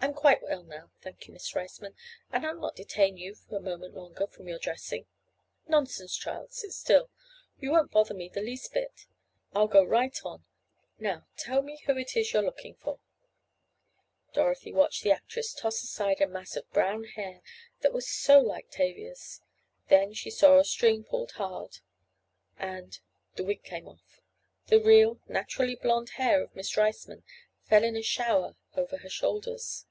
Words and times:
"I'm 0.00 0.14
quite 0.14 0.42
well 0.44 0.62
now, 0.62 0.92
thank 1.02 1.26
you, 1.26 1.32
Miss 1.32 1.54
Riceman, 1.56 1.94
and 2.30 2.46
I'll 2.46 2.54
not 2.58 2.76
detain 2.76 3.16
you 3.16 3.34
a 3.50 3.58
moment 3.58 3.94
longer 3.94 4.28
from 4.28 4.46
your 4.48 4.58
dressing." 4.60 5.06
"Nonsense, 5.66 6.16
child, 6.16 6.52
sit 6.52 6.70
still. 6.72 7.10
You 7.58 7.72
won't 7.72 7.90
bother 7.90 8.14
me 8.14 8.28
the 8.28 8.40
least 8.40 8.72
bit. 8.72 9.06
I'll 9.54 9.66
go 9.66 9.82
right 9.82 10.16
on. 10.24 10.44
Now 11.00 11.26
tell 11.36 11.62
me 11.62 11.82
who 11.84 11.98
it 11.98 12.16
is 12.16 12.32
you're 12.32 12.44
looking 12.44 12.76
for?" 12.76 13.00
Dorothy 14.32 14.72
watched 14.72 15.02
the 15.02 15.10
actress 15.10 15.52
toss 15.52 15.82
aside 15.82 16.20
a 16.20 16.28
mass 16.28 16.54
of 16.54 16.70
brown 16.70 17.02
hair 17.04 17.40
that 17.80 17.92
was 17.92 18.08
so 18.08 18.40
like 18.40 18.70
Tavia's. 18.70 19.42
Then 19.88 20.14
she 20.14 20.30
saw 20.30 20.58
a 20.60 20.64
string 20.64 21.02
pulled 21.04 21.32
and—the 22.56 23.44
wig 23.44 23.62
came 23.64 23.88
off. 23.88 24.20
The 24.68 24.80
real, 24.80 25.20
naturally 25.26 25.74
blond 25.74 26.10
hair 26.10 26.40
of 26.44 26.54
Miss 26.54 26.76
Riceman 26.76 27.24
fell 27.64 27.82
in 27.84 27.96
a 27.96 28.02
shower 28.02 28.54
over 28.76 28.98
her 28.98 29.10
shoulders. 29.10 29.84